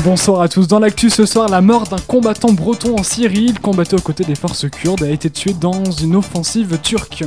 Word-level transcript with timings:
Bonsoir 0.00 0.40
à 0.40 0.48
tous. 0.48 0.66
Dans 0.66 0.78
l'actu 0.78 1.10
ce 1.10 1.26
soir, 1.26 1.50
la 1.50 1.60
mort 1.60 1.86
d'un 1.86 1.98
combattant 1.98 2.52
breton 2.52 2.98
en 2.98 3.02
Syrie. 3.02 3.44
Il 3.50 3.60
combattait 3.60 3.94
aux 3.94 4.00
côtés 4.00 4.24
des 4.24 4.34
forces 4.34 4.68
kurdes 4.68 5.02
a 5.02 5.10
été 5.10 5.28
tué 5.28 5.52
dans 5.52 5.84
une 5.84 6.16
offensive 6.16 6.78
turque. 6.82 7.22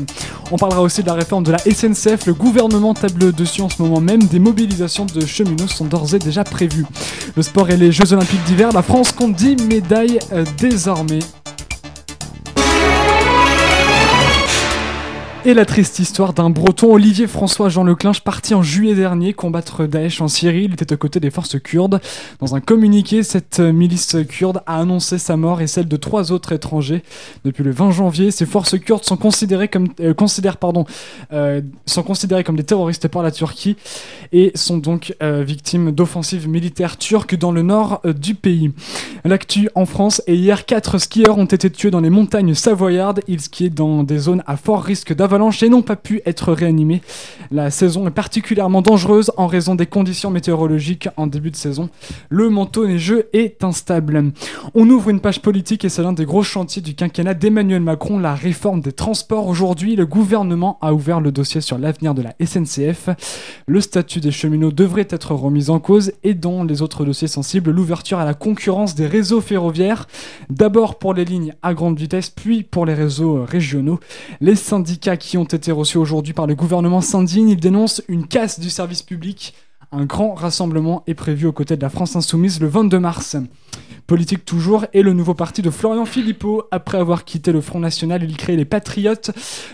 On 0.51 0.57
parlera 0.57 0.81
aussi 0.81 1.01
de 1.01 1.07
la 1.07 1.13
réforme 1.13 1.43
de 1.43 1.51
la 1.51 1.59
SNCF. 1.59 2.25
Le 2.25 2.33
gouvernement 2.33 2.95
table 2.95 3.31
dessus 3.33 3.61
en 3.61 3.69
ce 3.69 3.81
moment 3.81 4.01
même. 4.01 4.23
Des 4.23 4.39
mobilisations 4.39 5.05
de 5.05 5.25
cheminots 5.25 5.67
sont 5.67 5.85
d'ores 5.85 6.15
et 6.15 6.19
déjà 6.19 6.43
prévues. 6.43 6.87
Le 7.37 7.43
sport 7.43 7.69
et 7.69 7.77
les 7.77 7.91
Jeux 7.91 8.11
Olympiques 8.13 8.43
d'hiver. 8.45 8.71
La 8.73 8.81
France 8.81 9.11
compte 9.11 9.35
10 9.35 9.57
médailles 9.67 10.19
euh, 10.33 10.43
désormais. 10.57 11.19
Et 15.47 15.53
la 15.53 15.65
triste 15.65 15.99
histoire 15.99 16.33
d'un 16.33 16.49
breton, 16.49 16.91
Olivier 16.91 17.27
François 17.27 17.69
Jean 17.69 17.83
Leclinche, 17.83 18.21
parti 18.21 18.55
en 18.55 18.63
juillet 18.63 18.95
dernier 18.95 19.33
combattre 19.33 19.85
Daesh 19.85 20.19
en 20.19 20.27
Syrie. 20.27 20.63
Il 20.63 20.73
était 20.73 20.91
aux 20.91 20.97
côtés 20.97 21.19
des 21.19 21.29
forces 21.29 21.59
kurdes. 21.59 22.01
Dans 22.39 22.55
un 22.55 22.61
communiqué, 22.61 23.21
cette 23.21 23.59
milice 23.59 24.17
kurde 24.27 24.63
a 24.65 24.79
annoncé 24.79 25.19
sa 25.19 25.37
mort 25.37 25.61
et 25.61 25.67
celle 25.67 25.87
de 25.87 25.97
trois 25.97 26.31
autres 26.31 26.51
étrangers. 26.51 27.03
Depuis 27.43 27.63
le 27.63 27.69
20 27.69 27.91
janvier, 27.91 28.31
ces 28.31 28.47
forces 28.47 28.79
kurdes 28.79 29.03
sont 29.03 29.17
considérées 29.17 29.67
comme, 29.67 29.89
euh, 29.99 30.15
pardon, 30.59 30.85
euh, 31.31 31.61
sont 31.85 32.01
considérées 32.01 32.43
comme 32.43 32.55
des 32.55 32.63
terroristes 32.63 33.07
par 33.07 33.21
la 33.21 33.29
Turquie 33.29 33.75
et 34.31 34.51
sont 34.55 34.79
donc 34.79 35.13
euh, 35.21 35.43
victimes 35.43 35.91
d'offensives 35.91 36.49
militaires 36.49 36.97
turques 36.97 37.35
dans 37.35 37.51
le 37.51 37.61
nord 37.61 38.01
du 38.03 38.33
pays. 38.33 38.71
L'actu 39.23 39.69
en 39.75 39.85
France 39.85 40.23
et 40.25 40.33
hier, 40.33 40.65
quatre 40.65 40.97
skieurs 40.97 41.37
ont 41.37 41.45
été 41.45 41.69
tués 41.69 41.91
dans 41.91 42.01
les 42.01 42.09
montagnes 42.09 42.55
savoyardes. 42.55 43.21
Ils 43.27 43.41
skiaient 43.41 43.69
dans 43.69 44.01
des 44.01 44.17
zones 44.17 44.41
à 44.47 44.57
fort 44.57 44.81
risque 44.81 45.13
d'avalanche 45.13 45.34
et 45.35 45.69
n'ont 45.69 45.81
pas 45.81 45.95
pu 45.95 46.21
être 46.25 46.53
réanimés. 46.53 47.01
La 47.51 47.69
saison 47.69 48.07
est 48.07 48.11
particulièrement 48.11 48.81
dangereuse 48.81 49.31
en 49.37 49.47
raison 49.47 49.75
des 49.75 49.85
conditions 49.85 50.31
météorologiques 50.31 51.09
en 51.17 51.27
début 51.27 51.51
de 51.51 51.55
saison. 51.55 51.89
Le 52.29 52.49
manteau 52.49 52.87
neigeux 52.87 53.27
est 53.33 53.63
instable. 53.63 54.31
On 54.73 54.89
ouvre 54.89 55.09
une 55.09 55.19
page 55.19 55.41
politique 55.41 55.83
et 55.83 55.89
c'est 55.89 56.01
l'un 56.01 56.13
des 56.13 56.25
gros 56.25 56.43
chantiers 56.43 56.81
du 56.81 56.95
quinquennat 56.95 57.33
d'Emmanuel 57.33 57.81
Macron, 57.81 58.17
la 58.17 58.33
réforme 58.33 58.79
des 58.79 58.93
transports. 58.93 59.47
Aujourd'hui, 59.47 59.95
le 59.95 60.05
gouvernement 60.05 60.77
a 60.81 60.93
ouvert 60.93 61.19
le 61.19 61.31
dossier 61.31 61.61
sur 61.61 61.77
l'avenir 61.77 62.13
de 62.13 62.21
la 62.21 62.33
SNCF. 62.43 63.09
Le 63.67 63.81
statut 63.81 64.21
des 64.21 64.31
cheminots 64.31 64.71
devrait 64.71 65.07
être 65.09 65.33
remis 65.33 65.69
en 65.69 65.79
cause 65.79 66.13
et 66.23 66.33
dans 66.33 66.63
les 66.63 66.81
autres 66.81 67.03
dossiers 67.03 67.27
sensibles, 67.27 67.71
l'ouverture 67.71 68.19
à 68.19 68.25
la 68.25 68.33
concurrence 68.33 68.95
des 68.95 69.07
réseaux 69.07 69.41
ferroviaires, 69.41 70.07
d'abord 70.49 70.97
pour 70.97 71.13
les 71.13 71.25
lignes 71.25 71.53
à 71.61 71.73
grande 71.73 71.97
vitesse, 71.97 72.29
puis 72.29 72.63
pour 72.63 72.85
les 72.85 72.93
réseaux 72.93 73.43
régionaux. 73.43 73.99
Les 74.39 74.55
syndicats 74.55 75.17
qui 75.17 75.24
ont 75.33 75.43
été 75.43 75.71
reçus 75.71 75.97
aujourd'hui 75.97 76.33
par 76.33 76.47
le 76.47 76.55
gouvernement 76.55 77.01
s'indignent. 77.01 77.49
Ils 77.49 77.59
dénoncent 77.59 78.03
une 78.07 78.27
casse 78.27 78.59
du 78.59 78.69
service 78.69 79.01
public. 79.01 79.53
Un 79.91 80.05
grand 80.05 80.33
rassemblement 80.33 81.03
est 81.07 81.13
prévu 81.15 81.47
aux 81.47 81.51
côtés 81.51 81.75
de 81.75 81.81
la 81.81 81.89
France 81.89 82.15
Insoumise 82.15 82.59
le 82.59 82.67
22 82.67 82.99
mars. 82.99 83.35
Politique 84.07 84.45
toujours, 84.45 84.85
et 84.93 85.01
le 85.01 85.13
nouveau 85.13 85.33
parti 85.33 85.63
de 85.63 85.71
Florian 85.71 86.05
Philippot. 86.05 86.65
Après 86.69 86.99
avoir 86.99 87.25
quitté 87.25 87.51
le 87.51 87.59
Front 87.59 87.79
National, 87.79 88.23
il 88.23 88.37
crée 88.37 88.55
les 88.55 88.63
Patriotes. 88.63 89.31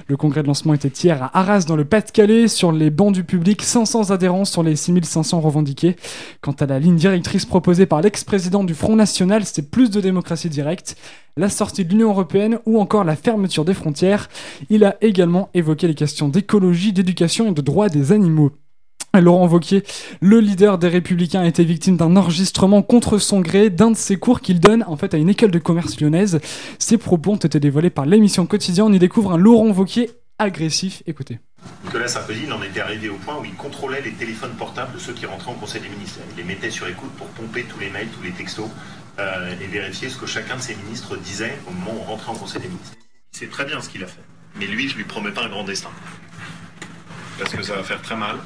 Le 0.07 0.15
congrès 0.15 0.41
de 0.41 0.47
lancement 0.47 0.73
était 0.73 0.87
hier 0.87 1.21
à 1.21 1.37
Arras, 1.37 1.65
dans 1.67 1.75
le 1.75 1.83
Pas-de-Calais. 1.83 2.47
Sur 2.47 2.71
les 2.71 2.91
bancs 2.91 3.13
du 3.13 3.25
public, 3.25 3.61
500 3.61 4.11
adhérents 4.11 4.45
sur 4.45 4.63
les 4.63 4.77
6500 4.77 5.41
revendiqués. 5.41 5.97
Quant 6.39 6.53
à 6.53 6.65
la 6.65 6.79
ligne 6.79 6.95
directrice 6.95 7.45
proposée 7.45 7.85
par 7.85 8.01
l'ex-président 8.01 8.63
du 8.63 8.73
Front 8.73 8.95
National, 8.95 9.43
c'est 9.43 9.69
plus 9.69 9.89
de 9.89 9.99
démocratie 9.99 10.47
directe, 10.47 10.95
la 11.35 11.49
sortie 11.49 11.83
de 11.83 11.89
l'Union 11.89 12.11
Européenne 12.11 12.59
ou 12.65 12.79
encore 12.79 13.03
la 13.03 13.17
fermeture 13.17 13.65
des 13.65 13.73
frontières. 13.73 14.29
Il 14.69 14.85
a 14.85 14.95
également 15.01 15.49
évoqué 15.53 15.87
les 15.87 15.95
questions 15.95 16.29
d'écologie, 16.29 16.93
d'éducation 16.93 17.49
et 17.49 17.53
de 17.53 17.61
droits 17.61 17.89
des 17.89 18.13
animaux. 18.13 18.53
Laurent 19.19 19.47
Wauquiez, 19.47 19.83
le 20.21 20.39
leader 20.39 20.77
des 20.77 20.87
Républicains, 20.87 21.41
a 21.41 21.47
été 21.47 21.63
victime 21.65 21.97
d'un 21.97 22.15
enregistrement 22.15 22.81
contre 22.81 23.17
son 23.17 23.41
gré 23.41 23.69
d'un 23.69 23.91
de 23.91 23.97
ses 23.97 24.17
cours 24.17 24.39
qu'il 24.41 24.59
donne 24.59 24.85
en 24.87 24.95
fait 24.95 25.13
à 25.13 25.17
une 25.17 25.29
école 25.29 25.51
de 25.51 25.59
commerce 25.59 25.99
lyonnaise. 25.99 26.39
Ses 26.79 26.97
propos 26.97 27.33
ont 27.33 27.35
été 27.35 27.59
dévoilés 27.59 27.89
par 27.89 28.05
l'émission 28.05 28.45
Quotidien. 28.45 28.85
On 28.85 28.93
y 28.93 28.99
découvre 28.99 29.33
un 29.33 29.37
Laurent 29.37 29.71
Wauquiez 29.71 30.11
agressif. 30.39 31.03
Écoutez. 31.05 31.39
Nicolas 31.85 32.07
Sarkozy 32.07 32.51
en 32.51 32.63
était 32.63 32.79
arrivé 32.79 33.09
au 33.09 33.17
point 33.17 33.37
où 33.39 33.45
il 33.45 33.53
contrôlait 33.53 34.01
les 34.01 34.13
téléphones 34.13 34.55
portables 34.57 34.93
de 34.93 34.99
ceux 34.99 35.13
qui 35.13 35.25
rentraient 35.25 35.51
en 35.51 35.55
Conseil 35.55 35.81
des 35.81 35.89
ministres. 35.89 36.19
Il 36.31 36.37
les 36.37 36.43
mettait 36.43 36.71
sur 36.71 36.87
écoute 36.87 37.11
pour 37.17 37.27
pomper 37.27 37.63
tous 37.63 37.79
les 37.79 37.89
mails, 37.89 38.07
tous 38.07 38.23
les 38.23 38.31
textos 38.31 38.69
euh, 39.19 39.53
et 39.61 39.67
vérifier 39.67 40.09
ce 40.09 40.17
que 40.17 40.25
chacun 40.25 40.55
de 40.55 40.61
ses 40.61 40.75
ministres 40.75 41.17
disait 41.17 41.59
au 41.67 41.71
moment 41.71 41.99
où 41.99 42.01
on 42.01 42.11
rentrait 42.11 42.31
en 42.31 42.35
Conseil 42.35 42.61
des 42.61 42.69
ministres. 42.69 42.93
Il 43.33 43.37
sait 43.37 43.47
très 43.47 43.65
bien 43.65 43.81
ce 43.81 43.89
qu'il 43.89 44.03
a 44.03 44.07
fait. 44.07 44.23
Mais 44.57 44.65
lui, 44.65 44.89
je 44.89 44.95
lui 44.95 45.03
promets 45.03 45.31
pas 45.31 45.43
un 45.43 45.49
grand 45.49 45.63
destin. 45.63 45.89
Parce 47.37 47.53
que 47.53 47.61
ça 47.61 47.75
va 47.75 47.83
faire 47.83 48.01
très 48.01 48.15
mal 48.15 48.37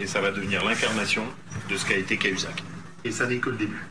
et 0.00 0.06
ça 0.06 0.20
va 0.20 0.30
devenir 0.30 0.64
l'incarnation 0.64 1.22
de 1.70 1.76
ce 1.76 1.84
qu'a 1.84 1.96
été 1.96 2.16
Cahuzac. 2.16 2.62
Et 3.04 3.10
ça 3.10 3.26
n'est 3.26 3.38
que 3.38 3.50
le 3.50 3.56
début. 3.56 3.84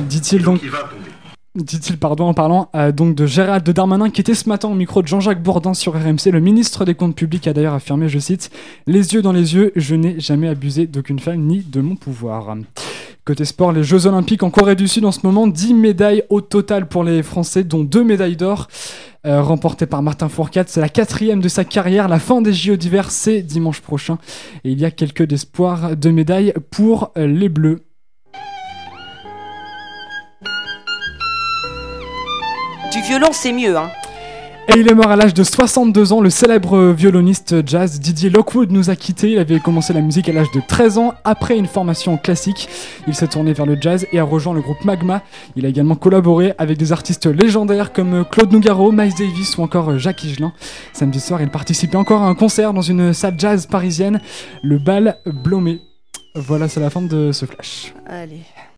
Dit-il 0.00 0.42
donc. 0.42 0.60
Il 0.62 0.70
va 0.70 0.80
tomber. 0.80 1.10
Dit-il, 1.54 1.98
pardon, 1.98 2.26
en 2.26 2.34
parlant 2.34 2.70
euh, 2.76 2.92
donc 2.92 3.14
de 3.14 3.26
Gérald 3.26 3.68
Darmanin 3.68 4.10
qui 4.10 4.20
était 4.20 4.34
ce 4.34 4.48
matin 4.48 4.68
au 4.68 4.74
micro 4.74 5.02
de 5.02 5.08
Jean-Jacques 5.08 5.42
Bourdin 5.42 5.74
sur 5.74 5.94
RMC. 5.94 6.30
Le 6.30 6.40
ministre 6.40 6.84
des 6.84 6.94
Comptes 6.94 7.16
Publics 7.16 7.48
a 7.48 7.52
d'ailleurs 7.52 7.74
affirmé, 7.74 8.08
je 8.08 8.18
cite, 8.18 8.50
Les 8.86 9.14
yeux 9.14 9.22
dans 9.22 9.32
les 9.32 9.54
yeux, 9.54 9.72
je 9.74 9.94
n'ai 9.94 10.20
jamais 10.20 10.48
abusé 10.48 10.86
d'aucune 10.86 11.18
femme 11.18 11.40
ni 11.40 11.60
de 11.60 11.80
mon 11.80 11.96
pouvoir. 11.96 12.54
Côté 13.24 13.44
sport, 13.44 13.72
les 13.72 13.82
Jeux 13.82 14.06
Olympiques 14.06 14.42
en 14.42 14.50
Corée 14.50 14.76
du 14.76 14.88
Sud 14.88 15.04
en 15.04 15.12
ce 15.12 15.20
moment, 15.24 15.46
10 15.46 15.74
médailles 15.74 16.22
au 16.30 16.40
total 16.40 16.86
pour 16.86 17.02
les 17.02 17.22
Français, 17.22 17.64
dont 17.64 17.82
2 17.82 18.04
médailles 18.04 18.36
d'or 18.36 18.68
euh, 19.26 19.42
remportées 19.42 19.86
par 19.86 20.02
Martin 20.02 20.28
Fourcade. 20.28 20.68
C'est 20.68 20.80
la 20.80 20.88
quatrième 20.88 21.40
de 21.40 21.48
sa 21.48 21.64
carrière. 21.64 22.08
La 22.08 22.18
fin 22.18 22.40
des 22.40 22.52
JO 22.52 22.76
d'hiver, 22.76 23.10
c'est 23.10 23.42
dimanche 23.42 23.80
prochain. 23.80 24.18
Et 24.64 24.70
il 24.70 24.80
y 24.80 24.84
a 24.84 24.90
quelques 24.90 25.32
espoirs 25.32 25.96
de 25.96 26.10
médailles 26.10 26.54
pour 26.70 27.12
euh, 27.16 27.26
les 27.26 27.48
Bleus. 27.48 27.84
Du 32.92 33.00
violon, 33.02 33.28
c'est 33.32 33.52
mieux, 33.52 33.76
hein. 33.76 33.90
Et 34.70 34.80
il 34.80 34.86
est 34.86 34.94
mort 34.94 35.10
à 35.10 35.16
l'âge 35.16 35.32
de 35.32 35.42
62 35.42 36.12
ans. 36.12 36.20
Le 36.20 36.28
célèbre 36.28 36.92
violoniste 36.92 37.66
jazz 37.66 38.00
Didier 38.00 38.28
Lockwood 38.28 38.70
nous 38.70 38.90
a 38.90 38.96
quittés. 38.96 39.30
Il 39.32 39.38
avait 39.38 39.60
commencé 39.60 39.94
la 39.94 40.02
musique 40.02 40.28
à 40.28 40.32
l'âge 40.34 40.50
de 40.54 40.60
13 40.60 40.98
ans. 40.98 41.14
Après 41.24 41.56
une 41.56 41.66
formation 41.66 42.18
classique, 42.18 42.68
il 43.06 43.14
s'est 43.14 43.28
tourné 43.28 43.54
vers 43.54 43.64
le 43.64 43.78
jazz 43.80 44.06
et 44.12 44.18
a 44.18 44.24
rejoint 44.24 44.52
le 44.52 44.60
groupe 44.60 44.84
Magma. 44.84 45.22
Il 45.56 45.64
a 45.64 45.70
également 45.70 45.96
collaboré 45.96 46.52
avec 46.58 46.76
des 46.76 46.92
artistes 46.92 47.24
légendaires 47.24 47.94
comme 47.94 48.26
Claude 48.30 48.52
Nougaro, 48.52 48.92
Miles 48.92 49.14
Davis 49.18 49.56
ou 49.56 49.62
encore 49.62 49.98
Jacques 49.98 50.22
Higelin. 50.22 50.52
Samedi 50.92 51.18
soir, 51.18 51.40
il 51.40 51.48
participait 51.48 51.96
encore 51.96 52.20
à 52.20 52.26
un 52.26 52.34
concert 52.34 52.74
dans 52.74 52.82
une 52.82 53.14
salle 53.14 53.36
jazz 53.38 53.66
parisienne, 53.66 54.20
le 54.62 54.76
Bal 54.76 55.16
Blomé. 55.24 55.80
Voilà, 56.34 56.68
c'est 56.68 56.80
la 56.80 56.90
fin 56.90 57.00
de 57.00 57.32
ce 57.32 57.46
flash. 57.46 57.94
Allez. 58.06 58.42